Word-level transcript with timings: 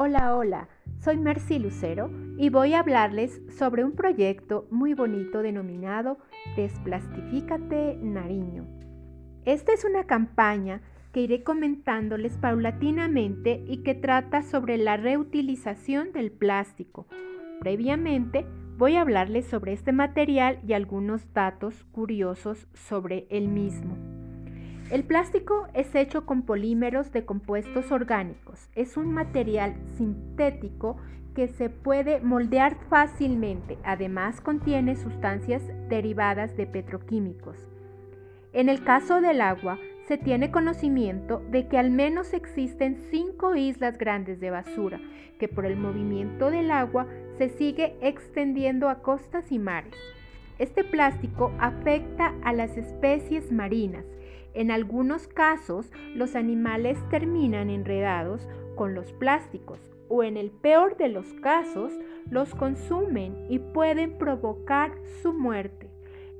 Hola, 0.00 0.36
hola, 0.36 0.68
soy 1.00 1.16
Mercy 1.16 1.58
Lucero 1.58 2.08
y 2.36 2.50
voy 2.50 2.74
a 2.74 2.78
hablarles 2.78 3.42
sobre 3.50 3.82
un 3.82 3.96
proyecto 3.96 4.68
muy 4.70 4.94
bonito 4.94 5.42
denominado 5.42 6.18
Desplastifícate 6.54 7.96
Nariño. 8.00 8.64
Esta 9.44 9.72
es 9.72 9.84
una 9.84 10.04
campaña 10.04 10.82
que 11.10 11.22
iré 11.22 11.42
comentándoles 11.42 12.36
paulatinamente 12.36 13.64
y 13.66 13.78
que 13.78 13.96
trata 13.96 14.44
sobre 14.44 14.78
la 14.78 14.96
reutilización 14.96 16.12
del 16.12 16.30
plástico. 16.30 17.08
Previamente 17.58 18.46
voy 18.76 18.94
a 18.94 19.00
hablarles 19.00 19.46
sobre 19.48 19.72
este 19.72 19.90
material 19.90 20.60
y 20.64 20.74
algunos 20.74 21.34
datos 21.34 21.82
curiosos 21.90 22.68
sobre 22.72 23.26
el 23.30 23.48
mismo. 23.48 24.07
El 24.90 25.04
plástico 25.04 25.68
es 25.74 25.94
hecho 25.94 26.24
con 26.24 26.42
polímeros 26.42 27.12
de 27.12 27.26
compuestos 27.26 27.92
orgánicos. 27.92 28.70
Es 28.74 28.96
un 28.96 29.12
material 29.12 29.74
sintético 29.98 30.96
que 31.34 31.48
se 31.48 31.68
puede 31.68 32.20
moldear 32.20 32.74
fácilmente. 32.88 33.76
Además 33.84 34.40
contiene 34.40 34.96
sustancias 34.96 35.62
derivadas 35.90 36.56
de 36.56 36.66
petroquímicos. 36.66 37.68
En 38.54 38.70
el 38.70 38.82
caso 38.82 39.20
del 39.20 39.42
agua, 39.42 39.78
se 40.06 40.16
tiene 40.16 40.50
conocimiento 40.50 41.42
de 41.50 41.68
que 41.68 41.76
al 41.76 41.90
menos 41.90 42.32
existen 42.32 42.96
cinco 43.10 43.56
islas 43.56 43.98
grandes 43.98 44.40
de 44.40 44.50
basura, 44.50 45.02
que 45.38 45.48
por 45.48 45.66
el 45.66 45.76
movimiento 45.76 46.50
del 46.50 46.70
agua 46.70 47.06
se 47.36 47.50
sigue 47.50 47.94
extendiendo 48.00 48.88
a 48.88 49.02
costas 49.02 49.52
y 49.52 49.58
mares. 49.58 49.94
Este 50.58 50.82
plástico 50.82 51.52
afecta 51.60 52.32
a 52.42 52.54
las 52.54 52.78
especies 52.78 53.52
marinas, 53.52 54.06
en 54.54 54.70
algunos 54.70 55.28
casos, 55.28 55.90
los 56.14 56.34
animales 56.34 56.98
terminan 57.10 57.70
enredados 57.70 58.48
con 58.74 58.94
los 58.94 59.12
plásticos 59.12 59.78
o 60.08 60.22
en 60.22 60.36
el 60.36 60.50
peor 60.50 60.96
de 60.96 61.08
los 61.08 61.26
casos, 61.34 61.92
los 62.30 62.54
consumen 62.54 63.46
y 63.48 63.58
pueden 63.58 64.18
provocar 64.18 64.92
su 65.22 65.32
muerte. 65.32 65.90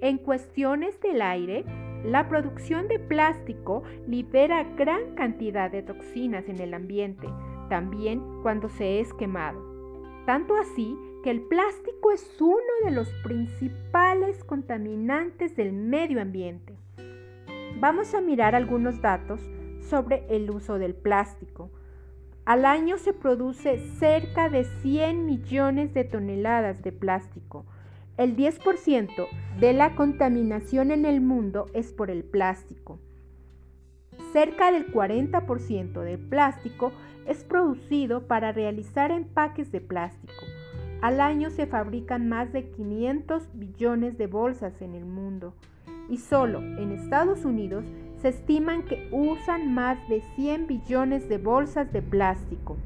En 0.00 0.18
cuestiones 0.18 1.00
del 1.00 1.22
aire, 1.22 1.64
la 2.04 2.28
producción 2.28 2.88
de 2.88 2.98
plástico 2.98 3.82
libera 4.06 4.64
gran 4.76 5.14
cantidad 5.14 5.70
de 5.70 5.82
toxinas 5.82 6.48
en 6.48 6.60
el 6.60 6.74
ambiente, 6.74 7.26
también 7.70 8.20
cuando 8.42 8.68
se 8.68 9.00
es 9.00 9.14
quemado. 9.14 9.74
Tanto 10.26 10.56
así 10.56 10.96
que 11.22 11.30
el 11.30 11.40
plástico 11.40 12.12
es 12.12 12.38
uno 12.40 12.60
de 12.84 12.90
los 12.90 13.08
principales 13.22 14.44
contaminantes 14.44 15.56
del 15.56 15.72
medio 15.72 16.20
ambiente. 16.20 16.73
Vamos 17.80 18.14
a 18.14 18.20
mirar 18.20 18.54
algunos 18.54 19.02
datos 19.02 19.40
sobre 19.80 20.24
el 20.28 20.48
uso 20.50 20.78
del 20.78 20.94
plástico. 20.94 21.70
Al 22.44 22.66
año 22.66 22.98
se 22.98 23.12
produce 23.12 23.78
cerca 23.98 24.48
de 24.48 24.64
100 24.64 25.26
millones 25.26 25.92
de 25.92 26.04
toneladas 26.04 26.82
de 26.82 26.92
plástico. 26.92 27.66
El 28.16 28.36
10% 28.36 29.26
de 29.58 29.72
la 29.72 29.96
contaminación 29.96 30.92
en 30.92 31.04
el 31.04 31.20
mundo 31.20 31.66
es 31.74 31.92
por 31.92 32.10
el 32.10 32.22
plástico. 32.22 33.00
Cerca 34.32 34.70
del 34.70 34.92
40% 34.92 36.00
del 36.00 36.18
plástico 36.20 36.92
es 37.26 37.42
producido 37.42 38.28
para 38.28 38.52
realizar 38.52 39.10
empaques 39.10 39.72
de 39.72 39.80
plástico. 39.80 40.44
Al 41.02 41.20
año 41.20 41.50
se 41.50 41.66
fabrican 41.66 42.28
más 42.28 42.52
de 42.52 42.70
500 42.70 43.48
billones 43.54 44.16
de 44.16 44.28
bolsas 44.28 44.80
en 44.80 44.94
el 44.94 45.04
mundo 45.04 45.54
y 46.08 46.18
solo 46.18 46.60
en 46.60 46.92
Estados 46.92 47.44
Unidos 47.44 47.84
se 48.16 48.28
estiman 48.28 48.84
que 48.84 49.08
usan 49.12 49.74
más 49.74 49.98
de 50.08 50.22
100 50.36 50.66
billones 50.66 51.28
de 51.28 51.38
bolsas 51.38 51.92
de 51.92 52.02
plástico. 52.02 52.76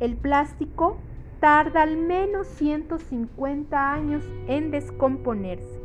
El 0.00 0.16
plástico 0.16 0.96
tarda 1.40 1.82
al 1.82 1.96
menos 1.96 2.46
150 2.46 3.92
años 3.92 4.22
en 4.46 4.70
descomponerse. 4.70 5.80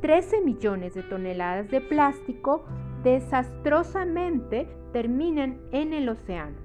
13 0.00 0.40
millones 0.42 0.94
de 0.94 1.02
toneladas 1.02 1.70
de 1.70 1.80
plástico 1.80 2.64
desastrosamente 3.02 4.66
terminan 4.92 5.58
en 5.72 5.92
el 5.92 6.08
océano. 6.08 6.56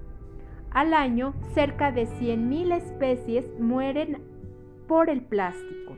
Al 0.70 0.94
año, 0.94 1.34
cerca 1.54 1.92
de 1.92 2.06
100.000 2.06 2.74
especies 2.76 3.46
mueren 3.58 4.22
por 4.88 5.10
el 5.10 5.20
plástico. 5.20 5.96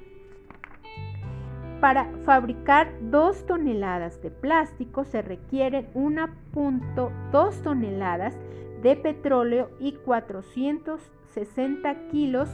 Para 1.85 2.09
fabricar 2.25 2.89
2 3.11 3.45
toneladas 3.45 4.23
de 4.23 4.31
plástico 4.31 5.05
se 5.05 5.21
requieren 5.21 5.93
1.2 5.93 7.61
toneladas 7.61 8.35
de 8.83 8.97
petróleo 8.97 9.69
y 9.79 9.93
460 9.93 12.09
kilos 12.09 12.49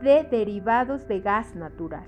de 0.00 0.22
derivados 0.30 1.08
de 1.08 1.22
gas 1.22 1.56
natural. 1.56 2.06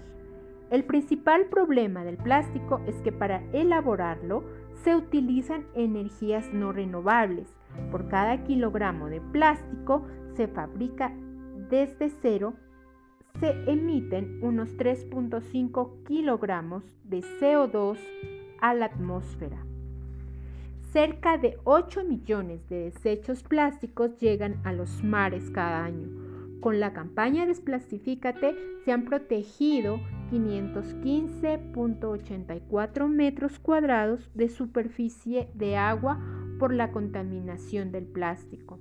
El 0.70 0.84
principal 0.84 1.46
problema 1.46 2.04
del 2.04 2.18
plástico 2.18 2.80
es 2.86 2.94
que 3.02 3.10
para 3.10 3.42
elaborarlo 3.52 4.44
se 4.84 4.94
utilizan 4.94 5.66
energías 5.74 6.52
no 6.52 6.70
renovables. 6.70 7.52
Por 7.90 8.06
cada 8.06 8.44
kilogramo 8.44 9.08
de 9.08 9.20
plástico 9.20 10.06
se 10.36 10.46
fabrica 10.46 11.12
desde 11.68 12.10
cero 12.10 12.54
se 13.40 13.50
emiten 13.70 14.38
unos 14.42 14.76
3.5 14.76 16.04
kilogramos 16.04 16.82
de 17.04 17.22
CO2 17.40 17.98
a 18.60 18.74
la 18.74 18.84
atmósfera. 18.86 19.64
Cerca 20.92 21.36
de 21.36 21.58
8 21.64 22.04
millones 22.04 22.66
de 22.68 22.90
desechos 22.90 23.42
plásticos 23.42 24.16
llegan 24.18 24.60
a 24.64 24.72
los 24.72 25.04
mares 25.04 25.50
cada 25.50 25.84
año. 25.84 26.08
Con 26.60 26.80
la 26.80 26.94
campaña 26.94 27.46
Desplastifícate 27.46 28.56
se 28.84 28.92
han 28.92 29.04
protegido 29.04 30.00
515.84 30.32 33.08
metros 33.08 33.58
cuadrados 33.58 34.30
de 34.34 34.48
superficie 34.48 35.50
de 35.54 35.76
agua 35.76 36.18
por 36.58 36.72
la 36.72 36.92
contaminación 36.92 37.92
del 37.92 38.06
plástico. 38.06 38.80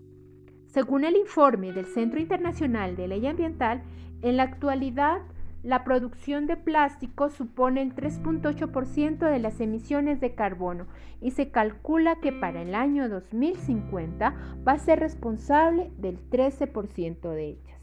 Según 0.75 1.06
el 1.06 1.16
informe 1.16 1.72
del 1.72 1.86
Centro 1.86 2.19
Internacional 2.19 2.97
de 2.97 3.08
Ley 3.08 3.25
Ambiental, 3.25 3.81
en 4.22 4.36
la 4.36 4.44
actualidad, 4.44 5.22
la 5.63 5.86
producción 5.86 6.47
de 6.47 6.58
plástico 6.58 7.30
supone 7.30 7.81
el 7.81 7.96
3.8% 7.96 9.19
de 9.19 9.40
las 9.40 9.62
emisiones 9.62 10.19
de 10.19 10.36
carbono 10.36 10.88
y 11.22 11.31
se 11.31 11.50
calcula 11.50 12.18
que 12.18 12.34
para 12.34 12.62
el 12.62 12.75
año 12.75 13.08
2050 13.08 14.36
va 14.68 14.74
a 14.74 14.78
ser 14.78 15.00
responsable 15.00 15.91
del 15.97 16.19
13% 16.30 17.22
de 17.22 17.46
ellas. 17.46 17.80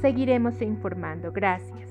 Seguiremos 0.00 0.60
informando. 0.60 1.30
Gracias. 1.30 1.81